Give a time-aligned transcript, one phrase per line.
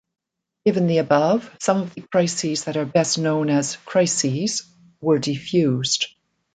[0.65, 4.63] Given the above, some of the crises that are best-known "as crises"
[4.99, 6.07] were defused.